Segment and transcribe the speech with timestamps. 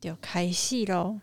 [0.00, 1.18] 就开戏喽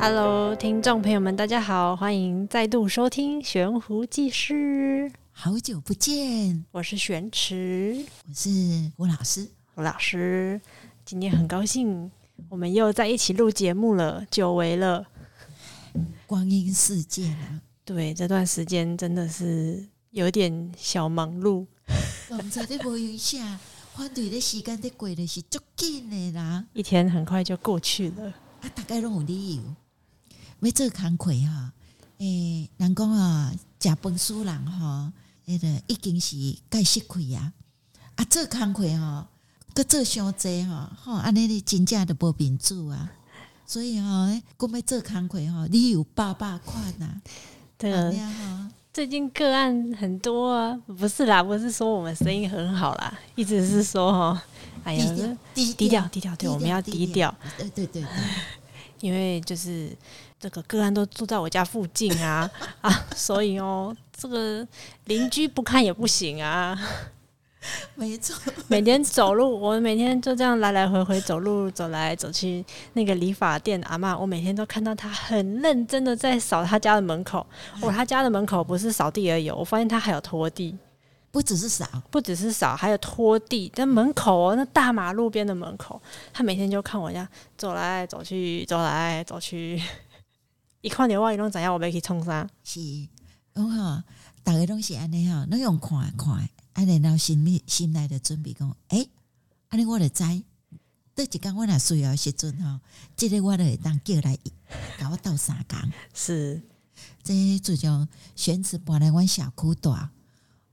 [0.00, 4.54] ！Hello，听众朋友们，大家好，欢迎再度收听《悬壶济世》。
[5.30, 8.50] 好久不见，我是玄池，我是
[8.96, 9.48] 吴老师。
[9.76, 10.60] 吴老师，
[11.04, 12.10] 今天很高兴，
[12.48, 15.06] 我们又在一起录节目了，久违了。
[16.26, 17.62] 光阴似箭啊！
[17.84, 19.86] 对，这段时间真的是
[20.16, 21.66] 有点小忙碌。
[22.26, 23.60] 刚才的播一下，
[23.94, 28.32] 反对的时间的过的是足紧的啦，一天很快就过去了。
[28.62, 29.62] 啊，大概拢有理由，
[30.58, 31.70] 没做工课哈。
[32.16, 35.12] 诶，人讲啊，食饭输人哈，
[35.44, 37.52] 那个已经是该失亏啊。
[38.14, 39.28] 啊，做工课哈，
[39.74, 43.12] 搁做伤济哈，吼，安尼你真正的无面子啊。
[43.66, 47.20] 所以哈，讲要做工课哈，你有八百块呐。
[47.76, 54.42] 对啊，最近个案很多啊，不是啦，不是说我们生意很好啦，一直是说哈，
[54.84, 55.04] 哎呀，
[55.52, 58.08] 低低调低调，对，我们要低调，对对对对，
[59.00, 59.94] 因为就是
[60.40, 64.66] 这个个案都住在我家附近啊啊，所以哦，这个
[65.04, 66.74] 邻居不看也不行啊。
[67.94, 68.36] 没错，
[68.68, 72.64] 每天走路，我每天就这样来来回回走路，走来走去。
[72.92, 77.46] 那个理发店阿妈，我每天都看到她很认真的在扫她家的门口。
[77.80, 80.76] 我、哦、他家的门口不是扫地而已，我发现她还有拖地，
[81.30, 83.70] 不只是扫，不只是扫，还有拖地。
[83.74, 86.00] 在门口哦，那大马路边的门口，
[86.32, 89.82] 她每天就看我家走来走去，走来走去。
[90.82, 92.46] 一看到我，一拢知影我要去冲啥？
[92.62, 92.80] 是，
[93.54, 94.04] 我哈，
[94.44, 96.48] 大家拢是安尼哈，拢用看看。
[96.76, 99.10] 啊，然后心里心内的准备讲，哎、欸，
[99.68, 100.22] 安尼我就知，
[101.14, 102.80] 对一工我若需要时阵吼，
[103.16, 104.38] 这个我就会当叫来，
[104.98, 105.90] 甲我斗相共。
[106.12, 106.60] 是，
[107.22, 109.90] 这就像选址搬来阮小区住，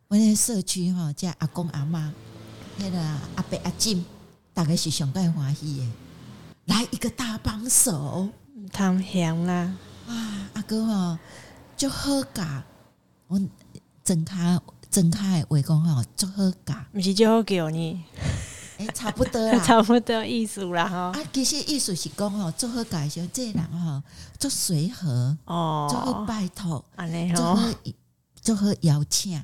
[0.09, 2.13] 阮个社区吼，这阿公阿妈，
[2.77, 4.03] 迄个阿伯阿婶，
[4.53, 5.87] 大概是上盖欢喜的，
[6.65, 8.27] 来一个大帮手，
[8.73, 9.73] 太香啦！
[10.07, 11.17] 啊，阿哥吼，
[11.77, 12.65] 就好噶，
[13.27, 13.39] 我
[14.03, 14.61] 真卡。
[14.93, 17.99] 睁开围攻哈，做好噶，毋是就好叫你，
[18.77, 20.95] 哎、欸，差不多啦， 差不多意思啦吼。
[20.95, 24.03] 啊，其实意思是讲吼，做好噶时候，这人哈
[24.37, 27.69] 做随和哦，做好拜托，安尼做好
[28.39, 29.35] 做好邀请。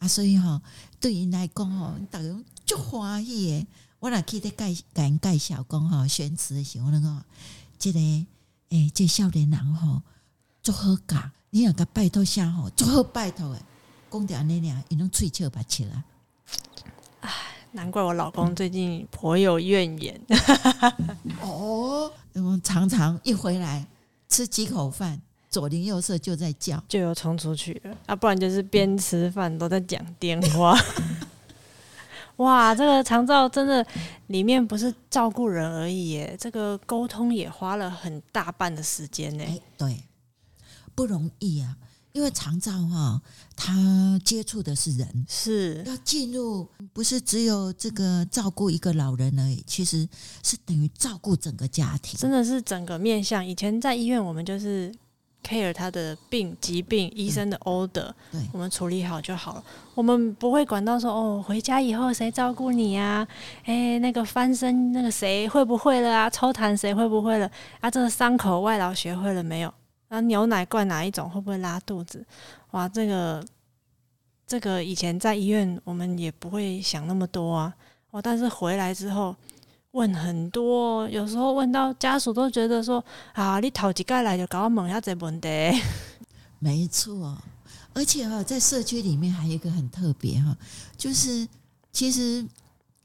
[0.00, 0.60] 啊，所以吼，
[1.00, 2.28] 对因来讲吼，大家
[2.66, 3.66] 足欢喜的。
[4.00, 7.24] 我若去咧介甲因介绍讲吼，宣词的时候，那个
[7.78, 8.26] 即个诶、
[8.68, 10.02] 欸，这少年人吼
[10.62, 13.62] 做好噶，你若甲拜托啥吼，做好拜托诶。
[14.20, 16.04] 讲掉那俩，一种吹球拔起来。
[17.20, 17.30] 唉，
[17.72, 20.20] 难怪我老公最近颇有怨言。
[21.42, 23.86] 哦，我，常常一回来
[24.28, 25.20] 吃几口饭，
[25.50, 27.96] 左邻右舍就在叫，就又冲出去了。
[28.06, 30.78] 啊，不然就是边吃饭都在讲电话。
[32.36, 33.84] 哇，这个长照真的
[34.28, 39.44] 里面不是照顾人而已耶，这个沟通也花了很大半的时间呢。
[39.44, 40.02] 欸，对，
[40.94, 41.76] 不容易啊。
[42.12, 43.20] 因为长照哈，
[43.56, 50.08] 他接触的是人，是要进入，不是只有这个照顾一个老人而已，其实
[50.42, 53.44] 是等于照顾整个家庭，真的是整个面向。
[53.44, 54.92] 以前在医院，我们就是
[55.42, 59.64] care 他的病疾病，医生的 order，对，我们处理好就好了，
[59.94, 63.26] 我们不会管到说哦，回家以后谁照顾你啊？
[63.64, 66.30] 哎，那个翻身那个谁会不会了啊？
[66.30, 67.50] 抽痰谁会不会了？
[67.80, 69.72] 啊，这个伤口外劳学会了没有？
[70.14, 72.24] 那牛奶灌哪一种会不会拉肚子？
[72.70, 73.44] 哇，这个
[74.46, 77.74] 这个以前在医院我们也不会想那么多啊。
[78.12, 79.34] 哦，但是回来之后
[79.90, 85.48] 问很多，有时候问到家属都觉得说啊，你头几盖来就搞我问一下这问题。
[86.60, 87.36] 没错，
[87.92, 90.56] 而且哈，在社区里面还有一个很特别哈，
[90.96, 91.48] 就是
[91.90, 92.46] 其实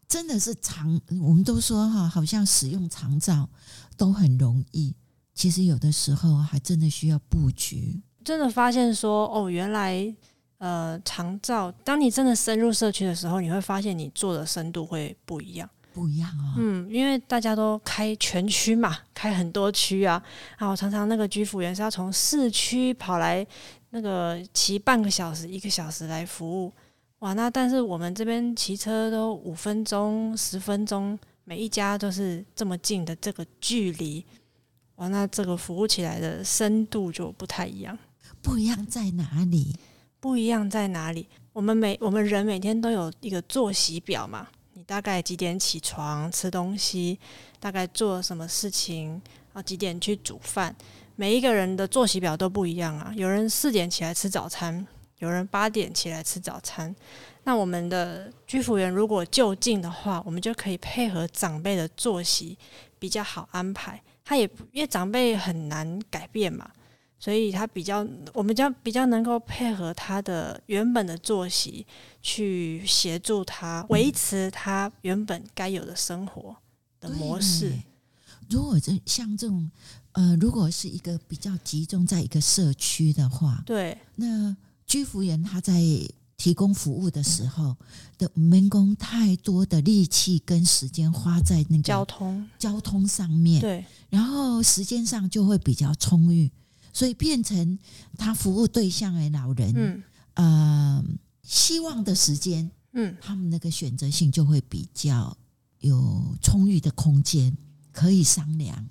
[0.07, 3.49] 真的是长，我们都说哈，好像使用长照
[3.97, 4.93] 都很容易。
[5.39, 10.13] 其实有的时候还真的需要布局，真的发现说哦，原来
[10.57, 16.55] 呃长照，当你真的深入社区的时候，你会发现你做的深度会不一样，不一样哦。
[16.57, 20.21] 嗯，因为大家都开全区嘛，开很多区啊，
[20.57, 23.47] 啊，我常常那个居服员是要从市区跑来，
[23.91, 26.73] 那个骑半个小时、一个小时来服务，
[27.19, 34.25] 哇，那但是我们这边骑车都五分钟、十分钟，每一家都是这么近的这个距离。
[34.99, 37.97] 哇，那这个服务起来的深度就不太一样。
[38.41, 39.75] 不一样在哪里？
[40.19, 41.25] 不一样在哪里？
[41.53, 47.17] 我们每我们人每天都有一个作息表嘛，你大概几点起床吃东西，
[47.61, 49.21] 大概做什么事情，
[49.53, 50.75] 啊，几点去煮饭？
[51.15, 53.13] 每一个人的作息表都不一样啊。
[53.15, 54.85] 有人四点起来吃早餐，
[55.19, 56.93] 有人八点起来吃早餐。
[57.45, 62.57] 那我们的居服员如果就近的话，我们就可以配合长辈的作息
[62.99, 64.01] 比较好安排。
[64.29, 66.69] 他也因为长辈很难改变嘛，
[67.17, 71.83] 所以他比较我们将比较能够配合他的原本的作息，
[72.21, 76.55] 去协助他维持他原本该有的生活
[76.99, 77.73] 的模式。
[78.51, 79.71] 如果这像这种
[80.11, 84.55] 呃，如果是一个比较集中在一个社区的话，对，那
[84.85, 85.73] 居服员他在。
[86.39, 87.75] 提供服务的时候
[88.17, 96.49] 的民工太多的力气跟时间花在那个交通交通上面，对，然后时间上就会比较充裕，
[96.93, 97.77] 所以变成
[98.17, 100.03] 他服务对象的老人，嗯，
[100.35, 101.03] 呃，
[101.43, 105.35] 希望的时间，嗯，他们那个选择性就会比较
[105.79, 107.57] 有充裕的空间，
[107.91, 108.87] 可以商量，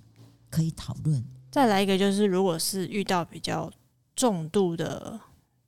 [0.50, 1.24] 可以讨论。
[1.50, 3.72] 再来一个就是，如果是遇到比较
[4.14, 5.18] 重度的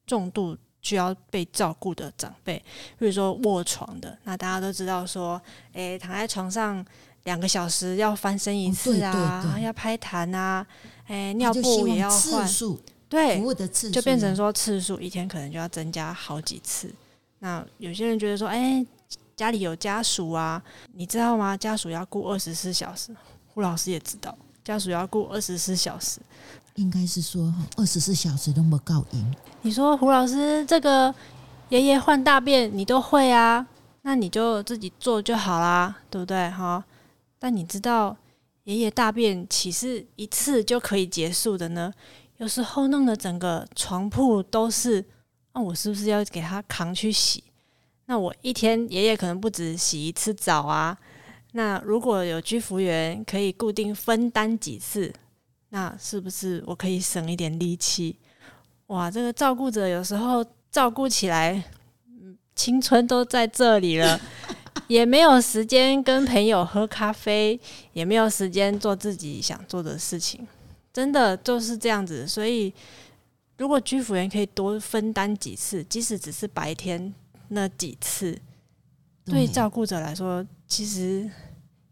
[0.07, 0.59] 重度。
[0.83, 2.57] 需要被照顾的长辈，
[2.99, 5.41] 比如说卧床的，那大家都知道说，
[5.73, 6.85] 诶，躺在床上
[7.25, 10.67] 两个小时要翻身一次啊，要拍痰啊，
[11.09, 12.49] 诶，尿布也要换，
[13.09, 16.91] 对，服务的次数就变成说次数一天可能就要增加好几次。
[17.41, 18.87] 那有些人觉得说，诶，
[19.37, 20.63] 家里有家属啊，
[20.93, 21.57] 你知道吗？
[21.57, 23.15] 家属要顾二十四小时，
[23.49, 26.21] 胡老师也知道，家属要顾二十四小时。
[26.81, 29.35] 应该是说二十四小时都没够赢。
[29.63, 31.15] 你说胡老师，这个
[31.69, 33.67] 爷爷换大便你都会啊？
[34.03, 36.49] 那你就自己做就好啦，对不对？
[36.51, 36.83] 哈。
[37.39, 38.17] 但你知道
[38.65, 41.93] 爷爷大便岂是一次就可以结束的呢？
[42.39, 45.05] 有时候弄得整个床铺都是，
[45.53, 47.45] 那我是不是要给他扛去洗？
[48.07, 50.97] 那我一天爷爷可能不止洗一次澡啊。
[51.53, 55.13] 那如果有居服员可以固定分担几次？
[55.71, 58.17] 那是不是我可以省一点力气？
[58.87, 61.63] 哇，这个照顾者有时候照顾起来，
[62.57, 64.21] 青春都在这里了，
[64.89, 67.59] 也没有时间跟朋友喝咖啡，
[67.93, 70.47] 也没有时间做自己想做的事情，
[70.93, 72.27] 真的就是这样子。
[72.27, 72.75] 所以，
[73.57, 77.15] 如果居服员可以多分担几次，即使只是白天
[77.49, 78.37] 那几次，
[79.25, 81.31] 对照顾者来说，其实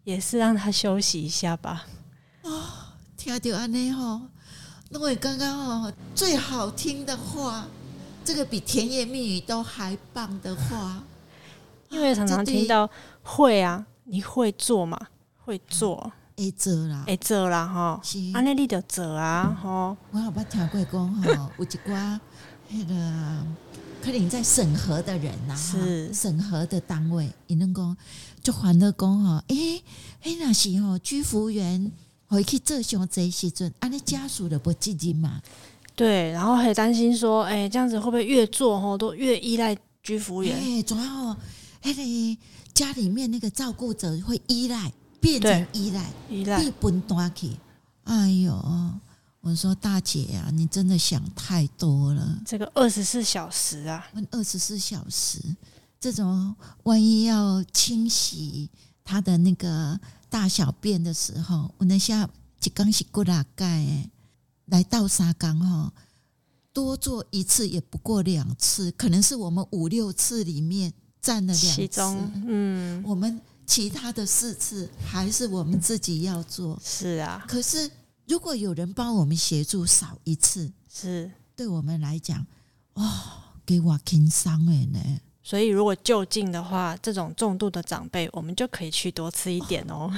[0.03, 1.87] 也是让他休息一下吧。
[3.37, 4.21] 听到安内吼，
[4.91, 7.67] 那我刚刚哦，最好听的话，
[8.25, 11.03] 这个比甜言蜜语都还棒的话，
[11.91, 12.89] 因为常常听到
[13.23, 14.99] 会啊，你会做嘛？
[15.45, 18.01] 会做，会做啦，会做啦，哈，
[18.35, 19.97] 安内你就做啊，吼。
[20.11, 22.19] 我好捌听过讲吼，有一寡
[22.69, 23.47] 那个
[24.03, 27.97] 可能在审核的人呐，是审核的单位，伊能讲
[28.43, 29.83] 就还了讲哈，诶，
[30.23, 31.93] 诶，那是吼居服员。
[32.29, 35.41] 回去做上这时阵，安尼家属的不积极嘛？
[35.97, 40.57] 对，然后还担心说，哎、欸，这样子会不会越做吼都越依赖居服员？
[40.57, 41.37] 哎，主要
[41.83, 42.39] 那个
[42.75, 47.51] 家里面那个照顾者会依赖，变成依赖，依赖变分担去。
[48.05, 48.55] 哎呦，
[49.41, 52.39] 我说大姐呀、啊，你真的想太多了。
[52.45, 55.41] 这个二十四小时啊，二十四小时，
[55.99, 58.69] 这种万一要清洗
[59.03, 59.99] 他的那个。
[60.31, 62.29] 大小便的时候，我那下
[62.63, 64.09] 一缸是过大概
[64.67, 65.93] 来到沙缸哈，
[66.73, 72.01] 多做一次也不过两次，可能是我们五六次里面占了两次，
[72.47, 77.45] 嗯，我们其他的四次还是我们自己要做，是啊。
[77.49, 77.91] 可是
[78.27, 82.47] 如果有人帮我们协助少一次，是对我们来讲，
[82.95, 83.05] 哦，
[83.65, 85.21] 给我轻松了呢。
[85.49, 90.13] 所以，如果就近的话，这种重度的长辈，我们就可以去多吃一点哦。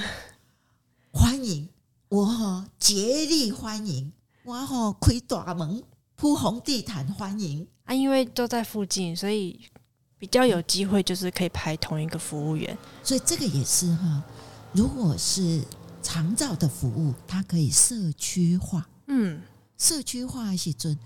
[1.13, 1.69] 欢迎
[2.09, 4.11] 我哈，竭力欢迎
[4.43, 5.81] 我哈，开大门
[6.17, 7.95] 铺红地毯欢迎啊！
[7.95, 9.57] 因为都在附近，所以
[10.17, 12.77] 比较有机会，就是可以排同一个服务员。
[13.01, 14.21] 所以这个也是哈，
[14.73, 15.63] 如果是
[16.01, 18.85] 长照的服务，它可以社区化。
[19.07, 19.41] 嗯，
[19.77, 20.99] 社区化是准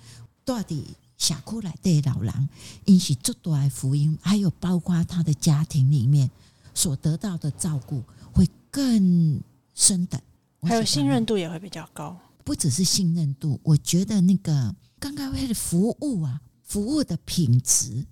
[0.44, 0.96] 到底。
[1.18, 2.50] 社区内的老人，
[2.86, 6.30] 因是最大的福音，还有包括他的家庭里面
[6.74, 8.04] 所得到的照顾
[8.34, 9.42] 会更
[9.74, 10.22] 深的，
[10.62, 12.18] 还有信任度也会比较高。
[12.44, 18.06] 不只是信任度，我觉得那个刚刚为了服务啊，服务的品质，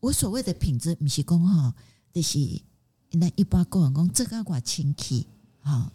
[0.00, 1.74] 我所谓的品质，不是讲哈，
[2.12, 2.38] 就是
[3.12, 5.26] 那一般个人讲这个我亲戚
[5.60, 5.92] 哈，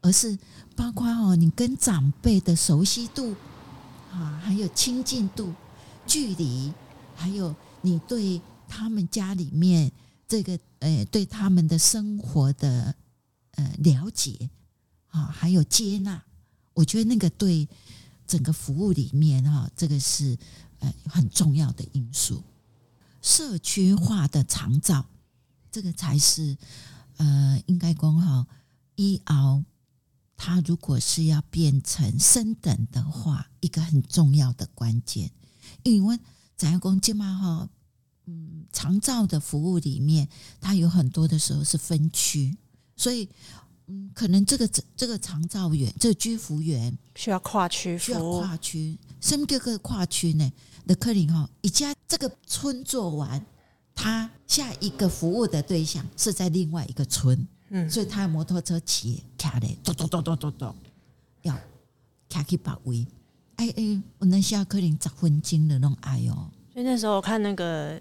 [0.00, 0.38] 而是
[0.74, 3.34] 包括哦，你跟长辈的熟悉度。
[4.10, 5.54] 啊，还有亲近度、
[6.06, 6.72] 距离，
[7.14, 9.90] 还有你对他们家里面
[10.26, 12.94] 这个呃，对他们的生活的
[13.52, 14.50] 呃了解
[15.08, 16.22] 啊，还有接纳，
[16.74, 17.68] 我觉得那个对
[18.26, 20.36] 整个服务里面哈，这个是
[20.80, 22.42] 呃很重要的因素。
[23.22, 25.04] 社区化的长照，
[25.70, 26.56] 这个才是
[27.18, 28.46] 呃应该讲哈，
[28.96, 29.62] 医熬
[30.42, 35.30] 它如果是要变成升等的话，一个很重要的关键。
[35.82, 36.18] 因为
[36.56, 37.68] 咱公今嘛哈，
[38.24, 40.26] 嗯，长照的服务里面，
[40.58, 42.56] 它有很多的时候是分区，
[42.96, 43.28] 所以
[43.88, 44.66] 嗯，可能这个
[44.96, 50.50] 这个长照员，这个居服员需要跨区，需要跨区，什么叫个跨区呢？
[50.86, 53.44] 的客人哈，一家这个村做完，
[53.94, 60.74] 他下一个服务的对象是在另外一个村，嗯，所以他摩托车骑开的，咚咚咚咚咚咚，
[61.42, 61.54] 要
[62.28, 63.06] 卡去把位，
[63.56, 66.50] 哎哎，我那下课能十分钟的那种爱哦。
[66.72, 67.98] 所以那时候我看那个。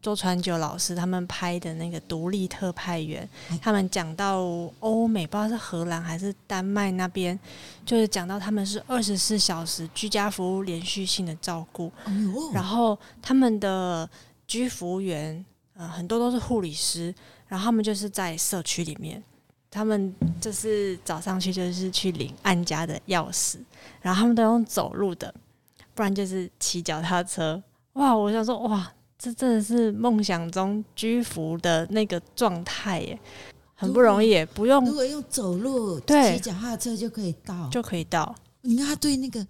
[0.00, 3.28] 周传九老师他们拍的那个独立特派员，
[3.60, 4.40] 他们讲到
[4.78, 7.38] 欧美，不知道是荷兰还是丹麦那边，
[7.84, 11.92] 就是讲到他们是二十四小时居家服务连续性的照顾，
[12.54, 14.08] 然后他们的
[14.46, 17.12] 居服务员，呃，很多都是护理师，
[17.48, 19.20] 然后他们就是在社区里面，
[19.70, 23.58] 他们就是早上去就是去领按家的钥匙，
[24.00, 25.34] 然后他们都用走路的，
[25.94, 27.62] 不然就是骑脚踏车。
[27.94, 28.92] 哇，我想说哇。
[29.20, 33.18] 这真的是梦想中居服的那个状态耶，
[33.74, 34.84] 很不容易，不用。
[34.84, 38.32] 如果用走路、对骑脚踏车就可以到，就可以到。
[38.60, 39.44] 你看他对那个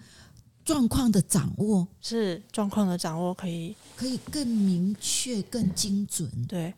[0.65, 6.27] 状况的掌握，是状况的掌握可以可以更明确、更精准。
[6.49, 6.73] 对，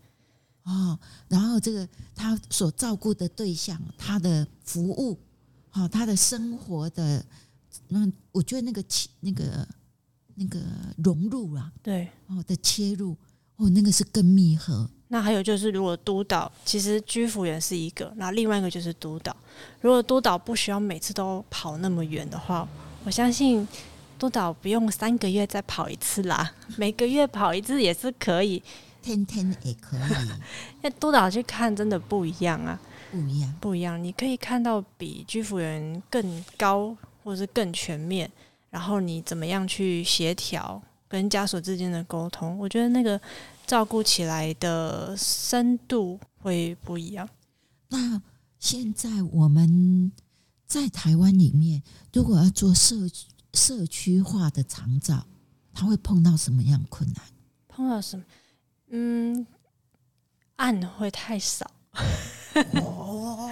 [0.64, 0.98] 哦，
[1.28, 5.18] 然后这个他所照顾的对象，他的服务，
[5.70, 7.24] 好，他的生活的，
[7.88, 8.84] 那我觉得那个
[9.20, 9.68] 那个。
[10.36, 10.58] 那个
[11.04, 13.14] 融入啊，对哦的切入
[13.56, 14.88] 哦，那个是更密合。
[15.08, 19.36] 那还有就是，如果督导其实居服员是一个，那另外一个就是督导。
[19.82, 22.66] 如果督导不需要每次都跑那么远的话，
[23.04, 23.68] 我相信
[24.18, 28.62] 督导不用三个月再跑一次啦，每个月跑一次也是可以，
[29.02, 30.00] 天天也可以。
[30.82, 32.80] 那督导去看真的不一样啊，
[33.10, 34.02] 不一样，不一样。
[34.02, 38.30] 你可以看到比居服员更高，或者是更全面。
[38.70, 42.56] 然后你怎么样去协调跟家属之间的沟通？
[42.58, 43.20] 我觉得那个
[43.66, 47.28] 照顾起来的深度会不一样。
[47.88, 48.22] 那
[48.60, 50.12] 现在我们
[50.66, 52.96] 在台湾里面，如果要做社
[53.52, 55.26] 社区化的长照，
[55.74, 57.24] 他会碰到什么样困难？
[57.66, 58.24] 碰到什么？
[58.90, 59.46] 嗯，
[60.56, 61.70] 案会太少。
[62.82, 63.50] 哦，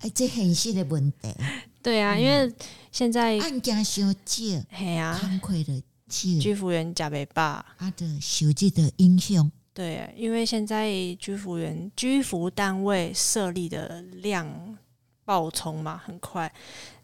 [0.00, 1.34] 哎，这很细的问题。
[1.82, 2.52] 对啊，因为
[2.90, 9.50] 现在案件小姐，嘿呀，崩溃的姐，居服员加倍吧，他的手机的英雄。
[9.72, 14.76] 对啊，因为现在居服员居服单位设立的量
[15.24, 16.52] 爆冲嘛，很快。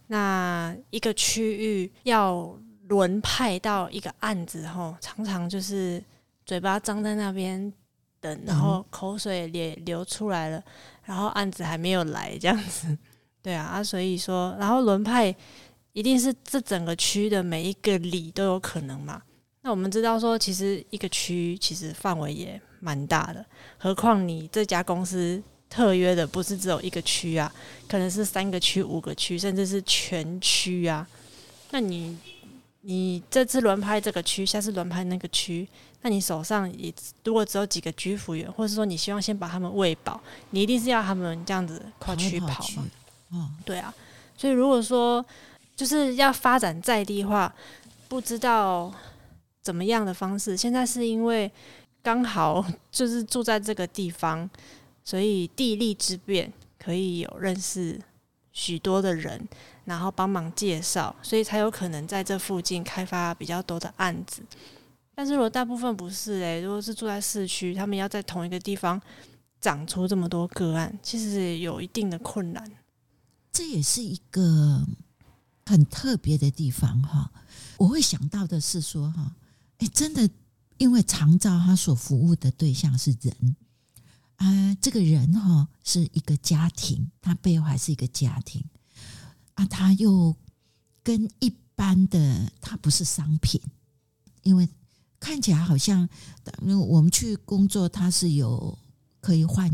[0.07, 6.03] 那一个区域要轮派到一个案子后，常常就是
[6.45, 7.73] 嘴巴张在那边
[8.21, 10.63] 等，然后口水也流出来了，
[11.05, 12.97] 然后案子还没有来，这样子。
[13.43, 15.35] 对啊，啊，所以说，然后轮派
[15.93, 19.21] 一定是这整个区的每一个里都有可能嘛。
[19.63, 23.45] 那我们知道说，其实一个区其实范围也蛮大的，
[23.79, 27.53] 何况你这家公司特约的不是只有一个区啊，
[27.89, 31.07] 可能是三个区、五个区，甚至是全区啊。
[31.71, 32.17] 那你
[32.83, 35.69] 你这次轮拍这个区，下次轮拍那个区，
[36.03, 36.93] 那你手上也
[37.25, 42.85] 如果只有几个居服员，或者说你希望先把他们喂饱，你一定是要他们这样子跨区跑嘛。
[43.33, 43.95] 嗯，对啊，
[44.37, 45.25] 所以如果说
[45.75, 47.53] 就是要发展在地化，
[48.09, 48.93] 不知道
[49.63, 50.57] 怎么样的方式。
[50.57, 51.51] 现在是因为
[52.03, 54.49] 刚好 就是住在这个地方，
[55.05, 57.99] 所以地利之便可以有认识
[58.53, 59.49] 许多的人，
[59.85, 64.43] 然后帮忙介绍，所以才有可能在这附近开发比较多的案子。
[65.15, 69.01] 但是如果大部分不是诶，如果是住在市区，他们要在同一个地方
[69.61, 72.71] 长出这么多个案，其实也有一定的困难。
[73.53, 74.87] 这也是一个
[75.67, 77.31] 很特别的地方哈。
[77.77, 79.37] 我会想到的是说哈，
[79.79, 80.29] 哎，真的，
[80.79, 83.57] 因为长照他所服务的对象是人
[84.37, 88.65] 啊，这个人哈是一个家庭，他背后还是一个家庭
[89.55, 90.35] 啊，他又
[91.03, 93.61] 跟一般的他不是商品，
[94.43, 94.69] 因为
[95.23, 96.09] 看起来好像，
[96.63, 98.77] 因为我们去工作，他是有
[99.21, 99.71] 可以换，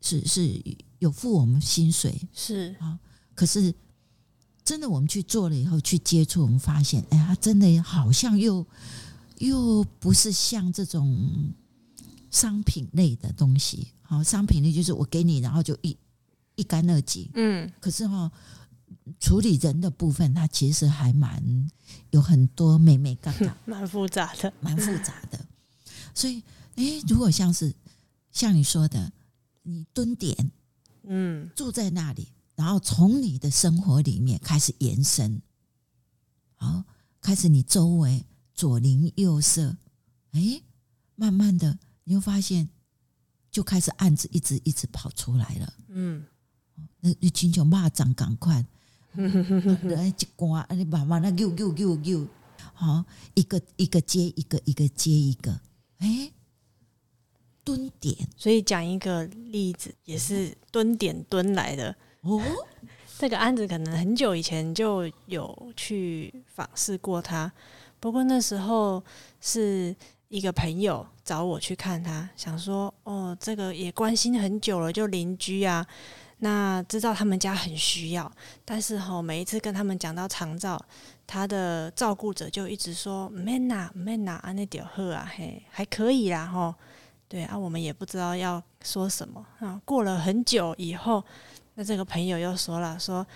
[0.00, 0.62] 是是。
[1.00, 2.98] 有付我们薪水是啊，
[3.34, 3.74] 可是
[4.62, 8.66] 真的我们去做了以后去接触，我们发现，哎，他真的好像又
[9.38, 11.26] 又不是像这种
[12.30, 13.88] 商品类的东西。
[14.02, 15.96] 好，商品类就是我给你，然后就一
[16.56, 17.26] 一干二净。
[17.32, 18.30] 嗯，可是哈，
[19.18, 21.70] 处理人的部分，它其实还蛮
[22.10, 25.46] 有很多美美嘎嘎， 蛮复杂的，蛮复杂的。
[26.14, 26.42] 所以，
[26.76, 27.74] 诶，如果像是
[28.30, 29.12] 像你说的，
[29.62, 30.50] 你蹲点，
[31.04, 35.40] 嗯，住在那里，然后从你的生活里面开始延伸，
[36.54, 36.84] 好，
[37.20, 39.76] 开始你周围左邻右舍，
[40.32, 40.62] 诶，
[41.14, 42.68] 慢慢的你会发现，
[43.50, 46.24] 就开始案子一直一直跑出来了，嗯，
[47.00, 48.66] 那那亲像蚂蚱赶快。
[49.14, 52.26] 来 一关，你慢慢的溜溜溜溜，
[52.74, 55.60] 好，一个一个接一个，一个接一个，
[55.98, 56.30] 哎，
[57.64, 58.16] 蹲点。
[58.36, 62.40] 所以讲一个例子，也是蹲点蹲来的哦。
[63.18, 67.52] 这个案子可能很久以前就有去访视过他，
[67.98, 69.02] 不过那时候
[69.40, 69.94] 是
[70.28, 75.86] 一个朋友找我去看他，想说哦，这个也关心很久了，就邻居啊。
[76.42, 78.32] 那知道他们家很需要，
[78.64, 80.82] 但是吼，每一次跟他们讲到长照，
[81.26, 86.74] 他的照顾者就一直说没拿没呐啊，那点喝啊嘿，还可以啦吼，
[87.28, 89.78] 对啊，我们也不知道要说什么啊。
[89.84, 91.22] 过了很久以后，
[91.74, 93.26] 那这个朋友又说了说，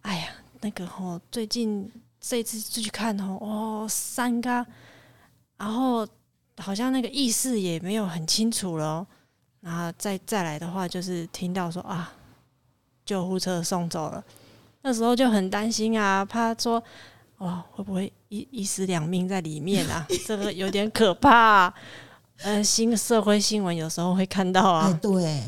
[0.00, 0.28] 哎呀，
[0.62, 4.66] 那个吼，最近这次出去看吼，哦，三个，
[5.58, 6.08] 然后
[6.56, 9.06] 好像那个意识也没有很清楚了，
[9.60, 12.10] 然后再再来的话，就是听到说啊。
[13.06, 14.22] 救护车送走了，
[14.82, 16.82] 那时候就很担心啊，怕说
[17.38, 20.04] 哇会不会一一尸两命在里面啊？
[20.26, 21.74] 这个有点可怕啊。
[22.42, 24.92] 呃，新社会新闻有时候会看到啊。
[25.00, 25.42] 对，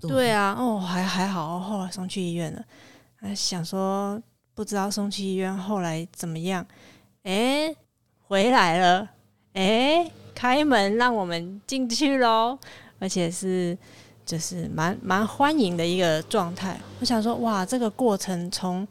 [0.00, 2.64] 对啊，哦，还还好，后来送去医院了。
[3.14, 4.20] 还想说
[4.54, 6.66] 不知道送去医院后来怎么样？
[7.24, 7.72] 哎，
[8.26, 9.08] 回来了，
[9.52, 12.58] 哎，开门让我们进去喽，
[12.98, 13.76] 而且是。
[14.26, 16.78] 就是蛮蛮欢迎的一个状态。
[17.00, 18.86] 我想说，哇，这个过程从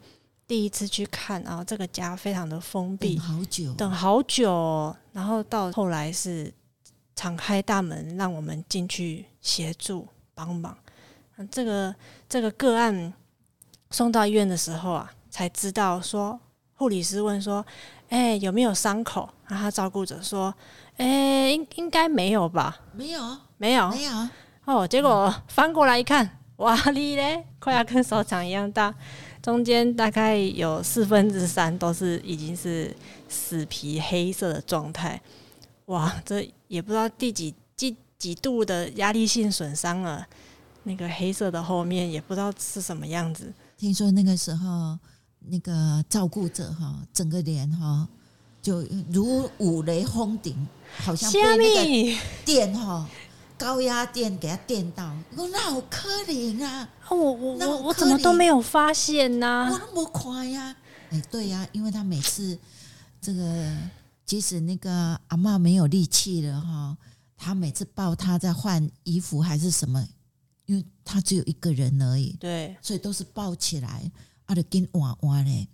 [0.48, 6.52] 第一次去看，然后这个家非常的封闭，等好久，等好久哦，然后到后来是
[7.14, 10.76] 敞开大门让我们进去协助帮忙。
[11.50, 11.94] 这个
[12.28, 13.12] 这个个案
[13.90, 16.40] 送到医院的时候啊，才知道说，
[16.76, 17.64] 护理师问说，
[18.08, 19.28] 哎，有没有伤口？
[19.46, 20.54] 然后他照顾者说，
[20.96, 22.80] 哎，应应该没有吧？
[22.94, 23.20] 没有，
[23.58, 24.28] 没有，没有。
[24.66, 28.92] 哦，结果翻过来一看，哇哩嘞，快要跟手掌一样大，
[29.40, 32.92] 中间大概有四分之三都是已经是
[33.28, 35.22] 死皮黑色的状态，
[35.84, 40.26] 哇，这也不知道第几几几度的压力性损伤了，
[40.82, 43.52] 那个黑色的后面也不知道是什么样子。
[43.78, 44.98] 听说那个时候
[45.48, 48.08] 那个照顾者哈，整个脸哈
[48.60, 50.66] 就如五雷轰顶，
[50.98, 53.08] 好像被那个电哈。
[53.58, 56.88] 高压电给他电到，我那好可怜啊！
[57.08, 59.70] 我我我我怎么都没有发现呢、啊？
[59.72, 60.76] 我那么快呀！
[61.10, 62.58] 哎，对呀、啊，因为他每次
[63.20, 63.76] 这个，
[64.24, 66.96] 即使那个阿嬷没有力气了哈，
[67.36, 70.06] 他每次抱他在换衣服还是什么，
[70.66, 74.10] 因为他只有一个人而已，对，所以都是抱起来，
[74.44, 75.66] 啊，的跟娃娃嘞，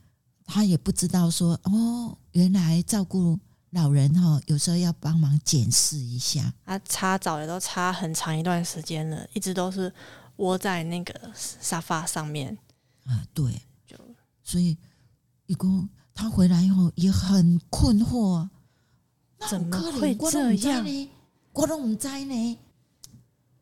[0.45, 3.39] 他也不知道说哦，原来照顾。
[3.73, 6.53] 老人哈，有时候要帮忙检视一下。
[6.67, 9.91] 他擦澡也都擦很长一段时间了，一直都是
[10.37, 12.59] 窝在那个沙发上面。
[13.07, 13.97] 啊，对，就
[14.45, 14.77] 所以
[15.47, 18.47] 一共他回来以后也很困惑，
[19.49, 21.11] 怎么会这样呢？
[21.55, 22.59] 我都不知呢。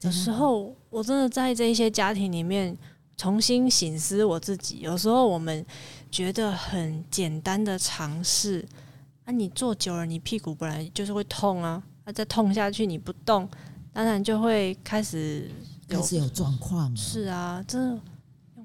[0.01, 2.77] 有时候我真的在这一些家庭里面
[3.16, 4.81] 重新醒思我自己。
[4.81, 5.64] 有时候我们
[6.11, 8.66] 觉得很简单的尝试。
[9.31, 11.81] 那、啊、你坐久了，你屁股本来就是会痛啊。
[12.05, 13.49] 那、啊、再痛下去，你不动，
[13.93, 15.49] 当然就会开始
[15.88, 16.95] 开始有状况。
[16.97, 18.01] 是啊，这用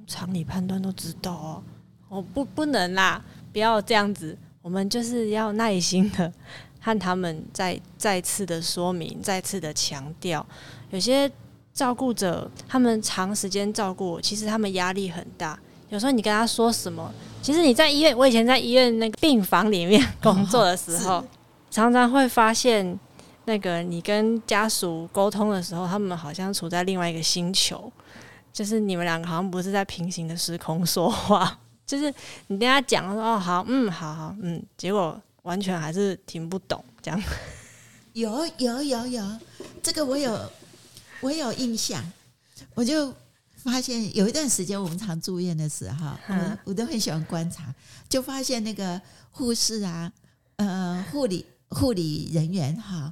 [0.07, 1.63] 常理判断都知道哦。
[2.09, 3.23] 我，不，不能啦，
[3.53, 4.35] 不要这样子。
[4.63, 6.33] 我们就是要耐心的
[6.81, 10.43] 和他们再再次的说明，再次的强调。
[10.89, 11.31] 有些
[11.73, 15.59] 照顾者，他们长时间照顾，其实他们压力很大。
[15.95, 17.09] 有时候你跟他说什么？
[17.41, 21.23] 其实你在医院，我以前在医院那个病房里面工作的时候，
[21.71, 22.99] 常常会发现，
[23.45, 27.89] 那个你跟家属沟通的时候，他们好像处在另外一个星球，
[28.51, 32.13] 就是你们两个好像不是在平行的时空说话， 就是
[32.47, 37.23] 你跟他讲说哦好，嗯好好嗯，结果完全还是听不懂这样。
[38.11, 39.23] 有有有有，
[39.81, 40.37] 这个我有
[41.21, 42.03] 我有印象，
[42.73, 43.13] 我就。
[43.71, 47.73] 发现有一段时间我们常住院的时候，我，我都很喜欢观察，
[48.07, 49.01] 就发现那个
[49.31, 50.11] 护士啊，
[50.57, 53.11] 呃，护理护理人员哈，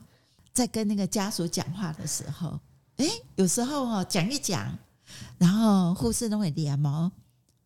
[0.54, 2.60] 在跟那个家属讲话的时候，
[2.98, 4.78] 诶，有时候哦讲一讲，
[5.40, 7.12] 然后护士都会脸毛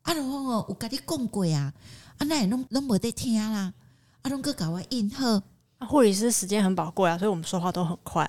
[0.04, 1.74] 啊，然后我跟你讲过啊，
[2.18, 3.74] 啊，那也拢拢没得听啦，
[4.22, 5.44] 啊，拢个搞我应和。
[5.88, 8.28] 护理师时间很宝贵啊，所以我们说话都很快，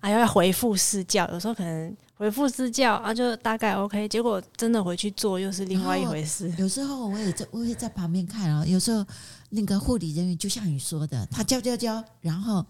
[0.00, 6.52] 还、啊、要回复私教，有时候可能回复私教啊，就大概 OK，结果真的回去做又是另外一回事。
[6.56, 8.64] 有时候我也在，我也在旁边看啊。
[8.64, 9.04] 有时候
[9.50, 12.64] 那个护理人员就像你说的，他教教教，然后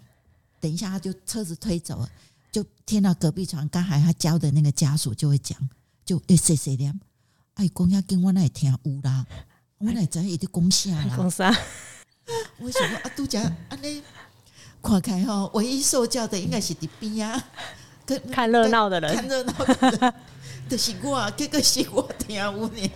[0.58, 2.08] 等一下他就车子推走了，
[2.50, 5.56] 就听到隔壁床刚才他教的那个家属就会讲，
[6.04, 6.92] 就诶谁谁的，
[7.54, 9.24] 哎，公要跟我那里听有啦，
[9.78, 11.16] 我那在一直讲啥啦？
[11.16, 11.56] 讲 啥？
[12.60, 13.10] 为什么啊？
[13.16, 13.78] 都讲啊？
[13.82, 14.02] 你
[14.82, 17.44] 看开哈，唯一受教的应该是里边啊，
[18.06, 20.14] 跟看热闹的人，看热闹的人，
[20.68, 22.90] 就是我，这个是我听有呢，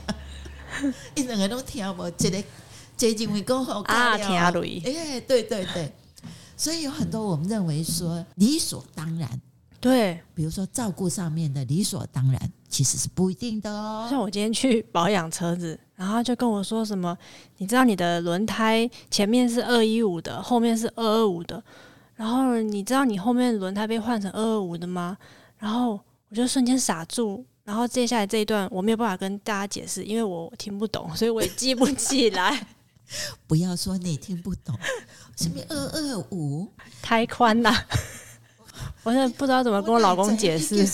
[1.15, 2.45] 一两个都听无，一个
[2.97, 4.29] 最近会讲好啊，听
[4.61, 5.93] 雷，哎，对对对，
[6.57, 9.41] 所以有很多我们认为说理所当然。
[9.81, 14.07] 对，比如说照顾上面的理所当然，其实是不一定的哦。
[14.09, 17.17] 像我今天去保养车子，然后他就跟我说什么，
[17.59, 21.63] 你知道你的轮胎前面是二一五的，后面是二二五的，
[22.17, 25.17] 然后你知道你后面轮胎被换成二二五的吗？
[25.59, 32.67] 然后我就瞬间傻住，然后接下来这一段我没有办法跟大家解释，因为我听不懂，所以我也记不起来。
[33.47, 34.77] 不要说你听不懂，
[35.37, 36.69] 什么二二五，
[37.03, 37.71] 胎宽了。
[39.05, 40.87] 我现在不知道怎么跟我老公解释。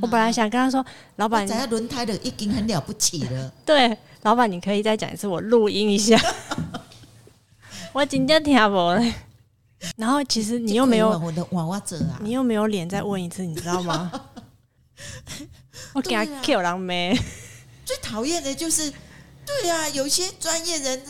[0.00, 0.84] 我本来想跟他说
[1.16, 6.20] ：“老板，咱轮胎的已经很了不起了。”对，老板，你可以再讲一次，我录音一下。
[7.92, 9.12] 我真正听不懂。
[9.96, 14.10] 然后其实你又没有我的娃娃者啊，你又没有脸再问一次，你知道吗？
[15.94, 17.18] 我给他 Q 狼没？
[17.84, 18.92] 最讨厌的就是，
[19.44, 21.02] 对啊，有些专业人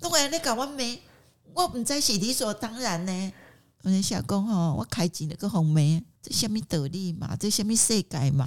[0.00, 1.00] 都会来搞完没？
[1.54, 3.32] 我不在是理所当然呢。
[3.82, 7.36] 我在想讲吼，我开几那个红梅，这什么道理嘛？
[7.38, 8.46] 这什么世界嘛？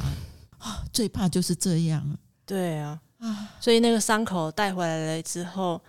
[0.58, 2.06] 啊，最怕就是这样。
[2.46, 5.82] 对啊，啊，所以那个伤口带回来了之后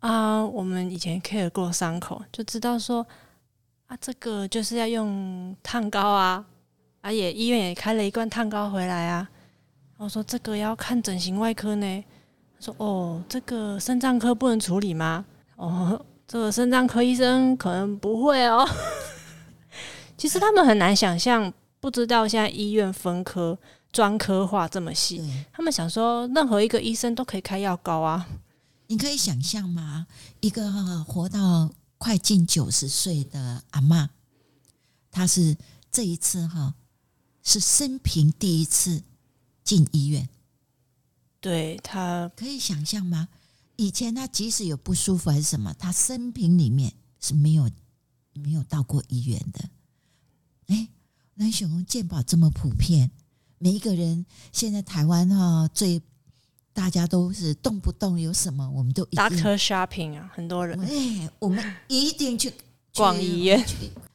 [0.00, 3.06] 啊，我们以前 care 过伤口，就知道说
[3.86, 6.44] 啊，这个就是要用烫膏啊，
[7.00, 9.30] 啊也医院也开了一罐烫膏回来啊。
[9.98, 12.04] 我说这个要看整形外科呢，
[12.58, 15.24] 他说哦，这个肾脏科不能处理吗？
[15.54, 16.04] 哦。
[16.30, 18.64] 这个肾脏科医生可能不会哦。
[20.16, 23.58] 其实他们很难想象，不知道现在医院分科
[23.90, 25.20] 专科化这么细。
[25.52, 28.28] 他们想说，任何一个医生都可以开药膏啊。
[28.86, 30.06] 你可以想象吗？
[30.38, 30.70] 一个
[31.02, 34.06] 活到快近九十岁的阿嬷，
[35.10, 35.56] 她是
[35.90, 36.74] 这一次哈，
[37.42, 39.02] 是生平第一次
[39.64, 40.28] 进医院。
[41.40, 43.26] 对，她可以想象吗？
[43.80, 47.70] 以前他即使有不舒服还是什么，他生平里面是没有
[48.34, 49.70] 没有到过医院的。
[50.66, 50.86] 哎，
[51.32, 53.10] 那小红健保这么普遍，
[53.56, 56.02] 每一个人现在台湾哈最
[56.74, 62.52] 大家都是动不动有什么，我们都 Doctor Shopping 啊，很多人哎，我们一定去
[62.94, 63.66] 逛医院。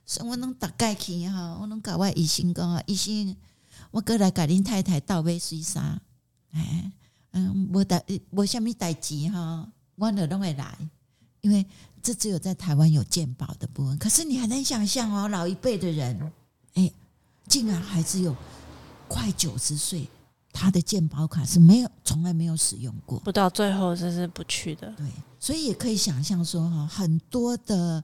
[0.05, 3.35] 所以我能大概去哈，我能搞外医生讲啊，医生，
[3.89, 5.99] 我过来给您太太倒杯水啥？
[6.51, 6.91] 哎。
[7.37, 10.77] 嗯，无代无虾米代志哈，我的都会来，
[11.41, 11.65] 因为
[12.01, 13.97] 这只有在台湾有健保的部分。
[13.97, 16.17] 可是你还能想象哦，老一辈的人，
[16.75, 16.93] 哎、欸，
[17.49, 18.33] 竟然还是有
[19.09, 20.07] 快九十岁，
[20.53, 24.89] 他的健保卡是没有，从来没有使用过，不到最后这是不去的。
[24.95, 25.05] 对，
[25.37, 28.01] 所以也可以想象说哈，很多的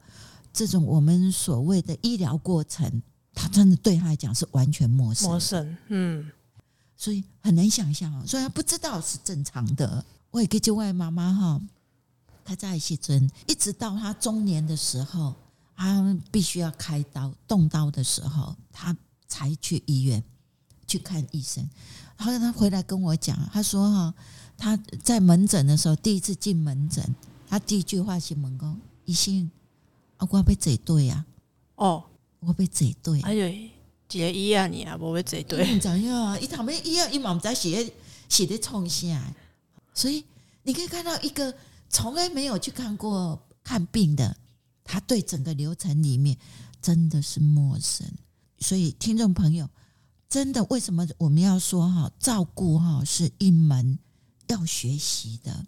[0.51, 3.01] 这种我们所谓的医疗过程，
[3.33, 6.29] 他真的对他来讲是完全陌生，陌生，嗯。
[7.01, 10.05] 所以很难想象哦，所以他不知道是正常的。
[10.29, 11.59] 我也给这位妈妈哈，
[12.45, 15.33] 她在西尊，一直到她中年的时候，
[15.75, 18.95] 她必须要开刀动刀的时候，她
[19.27, 20.23] 才去医院
[20.85, 21.67] 去看医生。
[22.17, 24.13] 然后她回来跟我讲，她说哈，
[24.55, 27.03] 她在门诊的时候，第一次进门诊，
[27.49, 29.49] 她第一句话是问讲：“医生，
[30.17, 31.25] 啊，我要被嘴对呀？
[31.77, 32.03] 哦，
[32.41, 33.69] 我被嘴对。”哎呦。
[34.11, 35.79] 几个医院你啊，不会这对？
[35.79, 36.41] 怎样？
[36.41, 37.93] 一他们医院一毛在写
[38.27, 39.33] 写的冲下，
[39.93, 40.21] 所以
[40.63, 41.55] 你可以看到一个
[41.89, 44.35] 从来没有去看过看病的，
[44.83, 46.35] 他对整个流程里面
[46.81, 48.05] 真的是陌生。
[48.59, 49.69] 所以听众朋友，
[50.27, 53.97] 真的为什么我们要说哈，照顾哈是一门
[54.47, 55.65] 要学习的。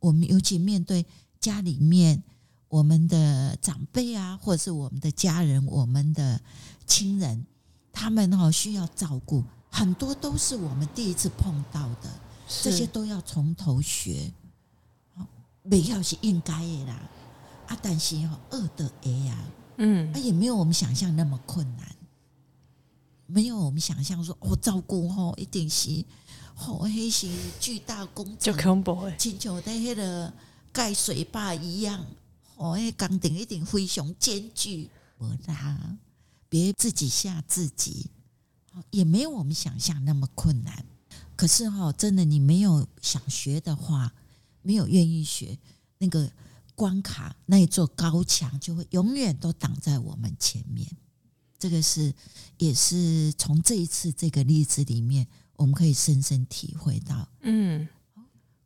[0.00, 1.06] 我们尤其面对
[1.40, 2.22] 家里面
[2.68, 6.38] 我们的长辈啊，或者是我们的家人、我们的
[6.86, 7.46] 亲人。
[7.92, 12.10] 他们哈需要照顾，很多都是我们第一次碰到的，
[12.62, 14.32] 这些都要从头学。
[15.62, 17.02] 没要是应该的啦，
[17.66, 19.38] 啊，但是哈饿的哎呀，
[19.76, 21.86] 嗯，啊也没有我们想象那么困难，
[23.26, 26.02] 没有我们想象说哦照顾哦一定是
[26.54, 27.28] 好黑是
[27.60, 30.32] 巨大工程，就恐怖诶，亲像在迄个
[30.72, 32.04] 盖水坝一样，
[32.56, 35.98] 哦，迄工程一定非常艰巨，无啦，
[36.50, 38.10] 别自己吓自己，
[38.90, 40.84] 也没有我们想象那么困难。
[41.34, 44.12] 可是哈，真的，你没有想学的话，
[44.60, 45.58] 没有愿意学，
[45.96, 46.30] 那个
[46.74, 50.86] 关卡，那一座高墙就会永远都挡在我们前面。
[51.58, 52.12] 这个是，
[52.58, 55.26] 也是从这一次这个例子里面。
[55.56, 57.86] 我们可以深深体会到，嗯，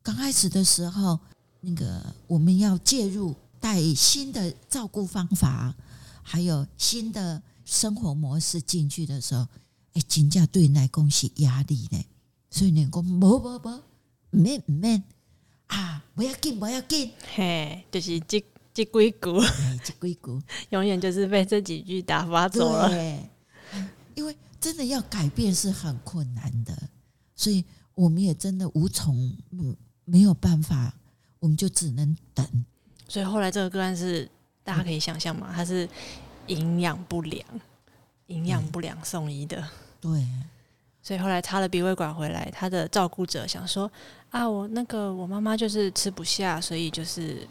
[0.01, 1.19] 刚开始的时候，
[1.61, 5.75] 那个我们要介入带新的照顾方法，
[6.23, 9.47] 还有新的生活模式进去的时候，
[9.95, 12.05] 哎，金价对来讲是压力呢。
[12.51, 13.83] 所以你讲，不不不，唔
[14.31, 15.03] 免唔免。
[15.67, 18.39] 啊，不要紧不要紧，嘿，就是这
[18.73, 19.13] 这几句，
[19.83, 22.91] 这几句， 永远就是被这几句打发走了。
[24.15, 26.77] 因为真的要改变是很困难的，
[27.35, 29.75] 所以我们也真的无从，嗯，
[30.05, 30.95] 没有办法，
[31.41, 32.65] 我们就只能等。
[33.09, 34.31] 所以后来这个个案是
[34.63, 35.89] 大家可以想象嘛，他是
[36.47, 37.45] 营养不良，
[38.27, 39.63] 营养不良送医的。
[40.01, 40.27] 对，
[41.03, 43.91] 所以后来插了鼻胃管回来，他的照顾者想说
[44.31, 47.47] 啊，我那个我妈妈就是吃不下，所以就是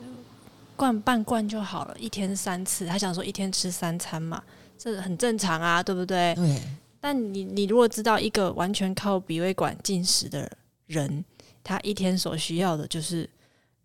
[0.75, 2.85] 灌半罐就好了，一天三次。
[2.85, 4.43] 他想说一天吃三餐嘛。
[4.75, 6.35] 这很正常啊，对不对？
[6.35, 6.61] 对。
[6.99, 10.51] 但你你如果知道一个完全靠鼻胃管进食的
[10.87, 11.23] 人，
[11.63, 13.29] 他一天所需要的就是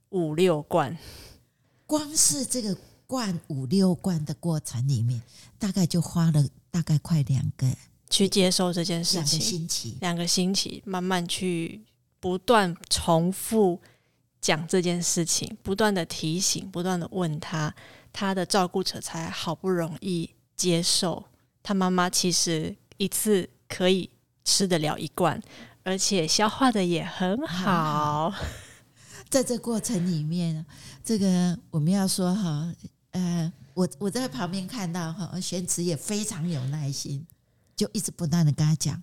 [0.09, 0.97] 五六罐，
[1.87, 2.77] 光是这个
[3.09, 5.21] 灌五六罐的过程里面，
[5.59, 7.67] 大概就花了大概快两个
[8.11, 11.83] 去接受这件事情，两个星期，两个星期慢慢去
[12.21, 13.81] 不断重复
[14.41, 17.75] 讲这件事情，不断的提醒，不断的问他，
[18.13, 20.31] 他的照顾者才好不容易。
[20.55, 21.25] 接受
[21.63, 24.11] 他妈妈其实一次可以
[24.45, 25.41] 吃得了一罐，
[25.85, 28.35] 而且消化的也很好。
[29.31, 30.67] 在这过程里面，
[31.05, 32.75] 这个我们要说哈，
[33.13, 37.27] 呃，我我在旁边看到哈，玄慈也非常有耐心，
[37.77, 39.01] 就一直不断的跟他讲：“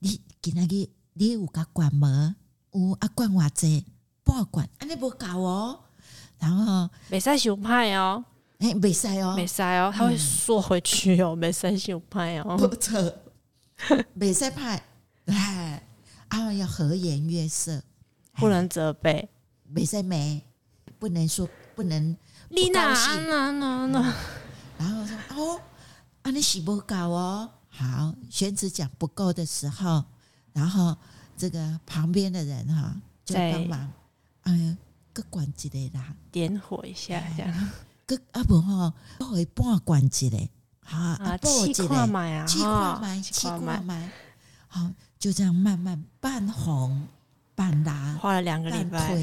[0.00, 2.36] 你给那个你有个管吗？
[2.72, 3.84] 有啊，罐偌济？
[4.22, 5.80] 半罐，啊，你不搞哦。
[6.38, 8.24] 然后没使熊派哦。”
[8.58, 13.14] 哎，没塞哦，没塞哦，他会缩回去哦，没塞就派哦， 不错，
[14.14, 14.82] 没塞派，
[15.26, 15.86] 哎，
[16.28, 17.82] 啊，要和颜悦色，
[18.36, 19.28] 不能责备，
[19.68, 20.42] 没塞没，
[20.98, 22.16] 不能说不能
[22.48, 23.26] 不高兴，
[24.78, 25.60] 然后说哦，
[26.22, 30.04] 啊，你洗不搞哦，好，玄子讲不够的时候，
[30.52, 30.96] 然后
[31.36, 33.92] 这个旁边的人哈就帮忙，
[34.44, 34.76] 嗯，
[35.12, 37.22] 各管几类啦，点火一下。
[37.36, 37.70] 这样。
[38.06, 40.48] 个阿婆哈，会半管子嘞，
[40.84, 44.08] 好啊，气块买啊，气块买，气块买，
[44.68, 47.08] 好，就这样慢慢半红
[47.56, 49.16] 半蓝，花了两个礼拜，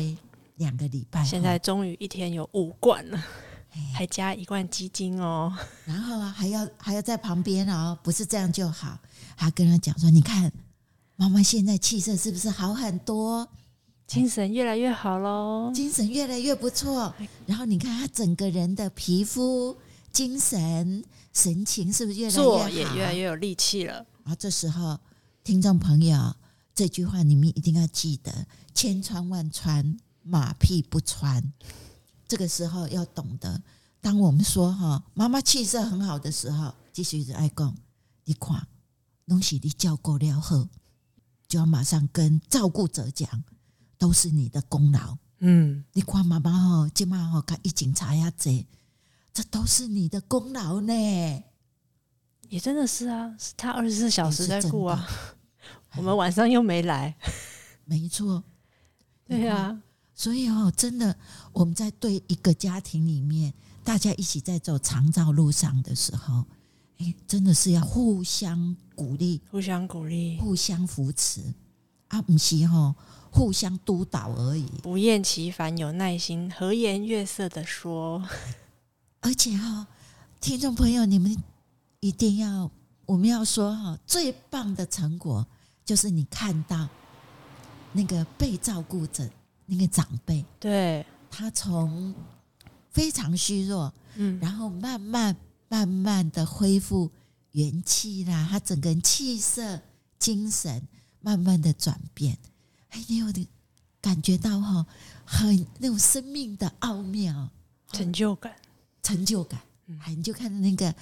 [0.56, 3.24] 两个礼拜，现在终于一天有五罐了，
[3.94, 5.52] 还加一罐鸡精哦，
[5.86, 8.98] 然后啊，还要还要在旁边哦，不是这样就好，
[9.36, 10.52] 还跟他讲说，你看
[11.16, 13.48] 妈妈现在气色是不是好很多？
[14.06, 17.12] 精神越来越好喽，精神越来越不错。
[17.48, 19.76] 然后你看他整个人的皮肤、
[20.12, 22.70] 精神、神情是不是越来越好？
[22.70, 23.94] 也越来越有力气了。
[24.24, 25.00] 然后这时候，
[25.44, 26.36] 听众朋友，
[26.76, 31.54] 这句话你们一定要记得：千穿万穿，马屁不穿。
[32.28, 33.62] 这个时候要懂得，
[34.02, 37.76] 当我们说哈，妈妈气色很好的时候，继续是爱讲，
[38.26, 38.68] 你看
[39.28, 40.68] 东西你照顾了后，
[41.48, 43.44] 就要马上跟照顾者讲。
[43.96, 48.68] 都是你的功劳，嗯，你看妈妈哈，今晚吼看疫情查呀，这
[49.34, 50.94] 这都是你的功劳呢，
[52.50, 55.08] 也真的是啊，是他二十四小时在顾啊，
[55.96, 57.16] 我们晚上又没来，
[57.86, 58.44] 没错，
[59.26, 59.82] 对啊，
[60.15, 61.15] 所以哦，真的
[61.52, 66.45] 我们在对一个家庭里面，大家一起在走长照路上的时候，
[66.99, 71.41] 哎，真的是要互相鼓励，互相鼓励，互相扶持
[72.10, 72.95] 啊，不是哦。
[73.36, 78.23] 互相督导而已，不厌其烦，有耐心，和颜悦色的说。
[79.21, 79.88] 而且哈，
[80.39, 81.36] 听众朋友，你们
[81.99, 82.69] 一定要，
[83.08, 85.47] 我们要说哈，最棒的成果
[85.84, 86.88] 就是你看到
[87.93, 89.28] 那个被照顾者
[89.65, 92.13] 那个长辈，对，他从
[92.91, 95.36] 非常虚弱，嗯，然后慢慢
[95.69, 97.10] 慢慢的恢复
[97.52, 99.82] 元气啦，他整个人气色、
[100.19, 100.88] 精神
[101.21, 102.38] 慢慢的转变。
[102.89, 103.47] 哎，你有点
[104.02, 104.86] 感觉到哈，
[105.26, 107.49] 很那种生命的奥妙，
[107.91, 108.54] 成就感，
[109.02, 109.60] 成就感。
[110.02, 110.93] 哎，你就看那个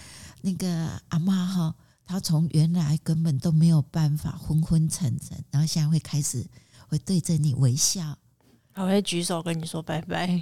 [0.42, 6.46] 那个阿妈哈，他从原来根本都没有办法昏昏沉沉，然后现在会开始
[6.88, 8.18] 会对着你微笑，
[8.74, 10.42] 他会举手跟你说拜拜，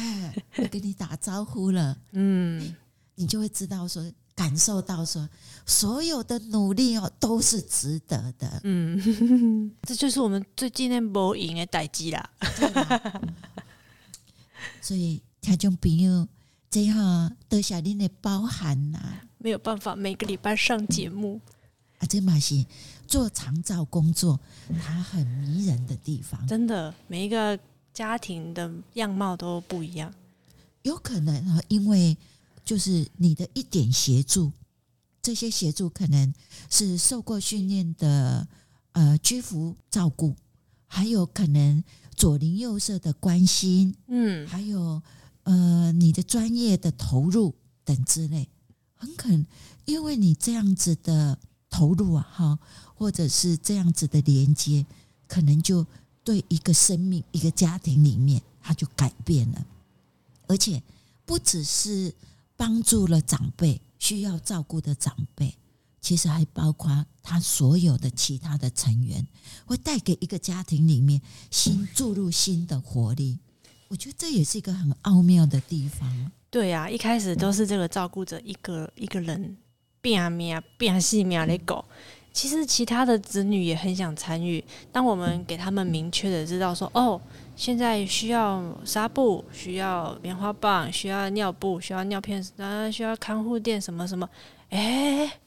[0.58, 1.96] 我跟你打招呼了。
[2.12, 2.74] 嗯，
[3.14, 5.28] 你就会知道说，感受到说，
[5.66, 8.60] 所有的努力哦都是值得的。
[8.64, 12.30] 嗯，这就是我们最近的无赢的代志啦。
[14.82, 16.26] 所以听众朋友，
[16.68, 19.00] 这样多谢您的包涵呐。
[19.38, 21.40] 没有办法每个礼拜上节目
[21.98, 22.62] 啊，这嘛是
[23.06, 24.38] 做长照工作，
[24.82, 26.46] 它很迷人的地方。
[26.46, 27.58] 真的，每一个
[27.92, 30.12] 家庭的样貌都不一样。
[30.82, 32.16] 有可能啊，因为
[32.64, 34.52] 就是你的一点协助，
[35.20, 36.32] 这些协助可能
[36.70, 38.48] 是受过训练的
[38.92, 40.34] 呃居服照顾，
[40.86, 45.02] 还有可能左邻右舍的关心，嗯，还有
[45.42, 48.48] 呃你的专业的投入等之类。
[48.94, 49.46] 很可能，
[49.84, 52.58] 因为你这样子的投入啊，哈，
[52.94, 54.86] 或者是这样子的连接，
[55.26, 55.86] 可能就
[56.30, 59.66] 对一个生命、一个家庭里面，它就改变了。
[60.46, 60.80] 而且
[61.26, 62.14] 不只是
[62.56, 65.56] 帮助了长辈需要照顾的长辈，
[66.00, 69.26] 其实还包括他所有的其他的成员，
[69.66, 73.40] 会带给一个家庭里面新注入新的活力。
[73.88, 76.30] 我觉得这也是一个很奥妙的地方。
[76.48, 79.56] 对呀、啊，一开始都是这个照顾者一个一个人
[80.00, 81.84] 拼命拼死命的狗。
[82.32, 84.64] 其实其他的子女也很想参与。
[84.92, 87.20] 当我们给他们明确的知道说，哦，
[87.56, 94.28] 现在需要纱布，需要棉花棒，需要尿布，需要尿片，啊，需要看护垫什么什么，
[94.70, 95.38] 哎，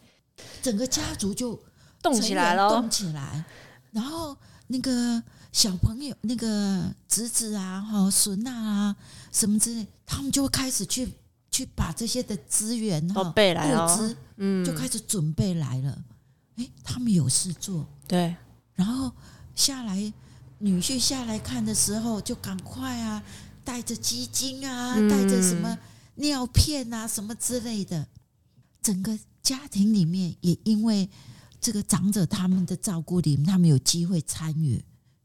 [0.61, 1.57] 整个家族就
[2.01, 3.43] 动起来了，动起来。
[3.91, 4.35] 然后
[4.67, 8.95] 那个小朋友，那个侄子啊，哈，孙啊，
[9.31, 9.87] 什么之类。
[10.05, 11.07] 他们就会开始去
[11.49, 15.97] 去把这些的资源哈物资，嗯，就开始准备来了。
[16.55, 18.35] 哎，他们有事做，对。
[18.73, 19.11] 然后
[19.55, 20.13] 下来，
[20.59, 23.23] 女婿下来看的时候，就赶快啊，
[23.63, 25.77] 带着鸡精啊，带着什么
[26.15, 28.07] 尿片啊，什么之类的。
[28.81, 31.09] 整个家庭里面也因为
[31.61, 34.83] 这个长者他们的照顾里面，他们有机会参与，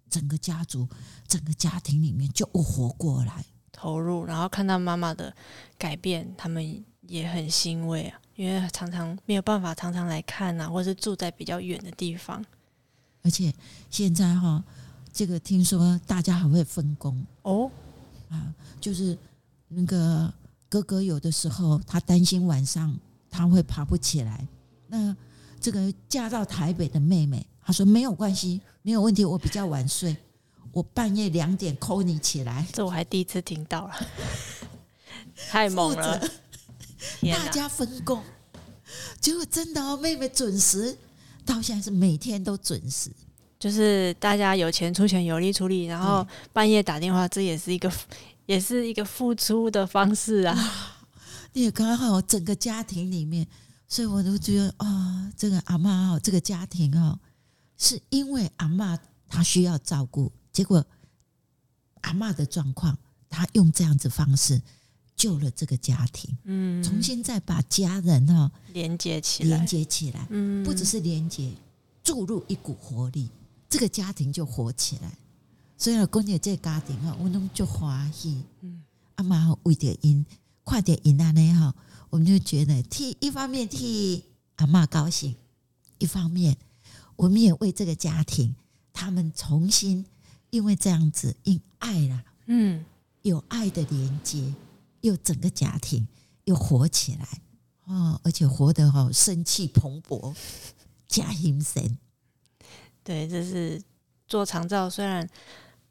[0.08, 0.88] 整个家族、
[1.26, 3.44] 整个家庭里面就活过来。
[3.72, 5.34] 投入，然后看到妈妈的
[5.76, 12.42] 改变，他们也很欣慰啊，因为常常没有办法常常来看啊，或是住在比较远的地方。
[13.24, 13.52] 而且
[13.90, 14.62] 现在哈，
[15.12, 17.68] 这个听说大家还会分工哦，
[18.28, 19.18] 啊，就是
[19.66, 20.32] 那个
[20.68, 22.96] 哥哥有的时候他担心晚上
[23.28, 24.46] 他会爬不起来，
[24.86, 25.14] 那
[25.60, 30.16] 这个嫁到台北的妹妹，她说没有关系，没有问题，我比较晚睡。
[30.70, 33.94] 我半夜两点 call 你起来，这我还第一次听到了，
[35.50, 36.22] 太猛了！
[37.32, 38.22] 大家分工，
[39.20, 40.96] 结果真的哦，妹妹准时，
[41.44, 43.10] 到现在是每天都准时，
[43.58, 47.92] 就是大家有钱出钱，有力出力，然后半夜打电话，这也是一个，
[48.46, 50.56] 也是一个付出的方式啊。
[51.54, 53.46] 你也刚好整个家庭里面，
[53.88, 57.18] 所以我都觉得啊、哦，这个阿嬷哦，这个家庭哦，
[57.76, 60.30] 是因为阿嬷她需要照顾。
[60.52, 60.84] 结果，
[62.02, 62.98] 阿嬷的状况，
[63.30, 64.60] 她用这样子方式
[65.18, 71.52] 救了这个家庭，嗯，重新再把家人哈连接起来，连接起来，嗯，不只是连接，
[72.02, 73.28] 注入一股活力，
[73.68, 75.18] 这个家庭就活起来。
[75.76, 78.82] 所以呢，讲到这个家庭哈，我们就欢喜，嗯，
[79.16, 80.24] 阿嬷为着因
[80.64, 81.74] 快点因安尼哈，
[82.08, 84.24] 我们就觉得替一方面替
[84.56, 85.34] 阿嬷高兴，
[85.98, 86.56] 一方面
[87.16, 88.54] 我们也为这个家庭
[88.94, 90.06] 他们重新。
[90.50, 92.82] 因为这样子，因爱啦，嗯，
[93.20, 94.50] 有爱的连接，
[95.00, 96.06] 又整个家庭
[96.44, 97.26] 又活起来
[97.84, 100.34] 哦，而且活得好生气蓬勃，
[101.06, 101.98] 加精神。
[103.02, 103.82] 对，这是
[104.26, 105.28] 做长照，虽然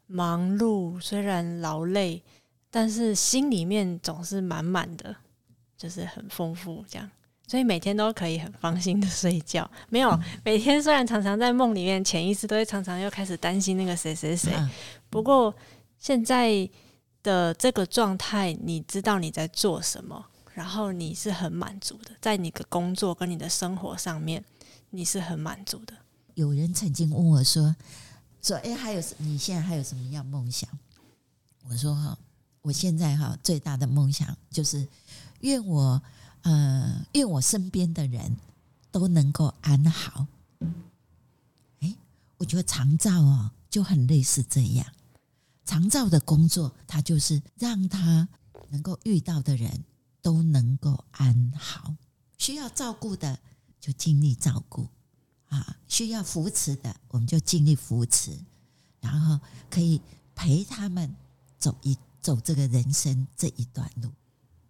[0.06, 2.22] 忙碌，虽然劳累，
[2.70, 5.16] 但是心里面总是满满的，
[5.76, 7.10] 就是很丰富这样。
[7.48, 14.52] 所以每天都可以很放心的睡觉，没有每天虽然常常在梦里面，潜意识都会常常又开始担心那个谁谁谁。
[15.08, 15.54] 不过
[15.98, 16.68] 现在
[17.28, 20.24] 的这个状态，你知道你在做什么，
[20.54, 24.42] 然后你是很满足的，在你的工作跟你的生活上面，
[24.90, 25.92] 你是很满足的。
[26.34, 27.76] 有人曾经问我说
[28.40, 30.68] ：“说哎，还有你现在还有什么样梦想？”
[31.68, 32.16] 我说：“哈，
[32.62, 34.88] 我现在哈最大的梦想就是
[35.40, 36.00] 愿我。”
[36.42, 38.36] 呃，愿我身边的人
[38.92, 40.24] 都能够安好。
[41.80, 41.94] 哎，
[42.38, 44.86] 我觉得长照哦就很类似这样。
[45.68, 48.26] 长照的工作，它就是让他
[48.70, 49.84] 能够遇到的人
[50.22, 51.94] 都能够安好，
[52.38, 53.38] 需要照顾的
[53.78, 54.88] 就尽力照顾
[55.50, 58.30] 啊，需要扶持的我们就尽力扶持，
[59.02, 59.38] 然后
[59.68, 60.00] 可以
[60.34, 61.14] 陪他们
[61.58, 64.10] 走一走这个人生这一段路。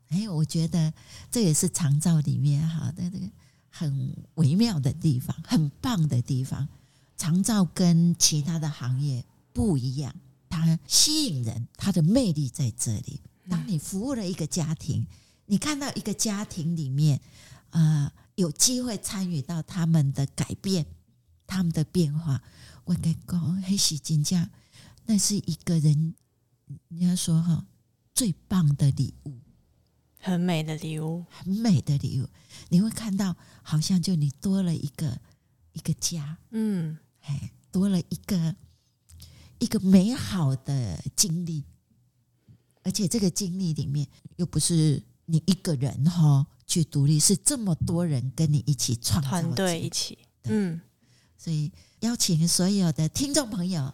[0.08, 0.92] 哎，我觉得
[1.30, 3.30] 这也是长照里面哈的这个
[3.70, 6.66] 很微妙的地方，很棒的地方。
[7.16, 10.12] 长照跟其他的行业不一样，
[10.48, 13.20] 它吸引人，它的魅力在这里。
[13.48, 15.06] 当你服务了一个家庭，
[15.46, 17.20] 你看到一个家庭里面，
[17.70, 20.86] 呃，有机会参与到他们的改变、
[21.46, 22.42] 他们的变化，
[22.84, 24.50] 我跟你讲，黑喜金家，
[25.06, 26.14] 那是一个人，
[26.88, 27.66] 人家说哈，
[28.14, 29.38] 最棒的礼物，
[30.18, 32.28] 很美的礼物，很美的礼物。
[32.68, 35.20] 你会看到，好像就你多了一个
[35.72, 36.98] 一个家，嗯。
[37.22, 38.54] 哎，多了一个
[39.58, 41.64] 一个美好的经历，
[42.82, 44.06] 而且这个经历里面
[44.36, 50.80] 又不是你一个人哈去独立，是这么多人跟你一起创造团队一起，嗯，
[51.36, 53.92] 所以邀请所有的听众朋友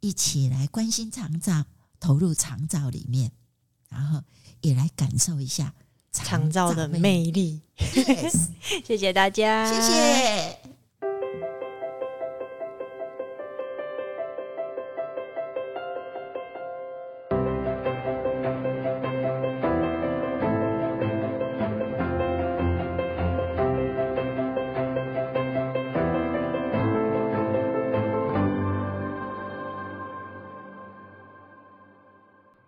[0.00, 1.64] 一起来关心长照，
[1.98, 3.32] 投入长照里面，
[3.88, 4.22] 然后
[4.60, 5.74] 也来感受一下
[6.12, 7.62] 长照的魅力。
[7.78, 8.48] Yes.
[8.84, 10.79] 谢谢大家，谢谢。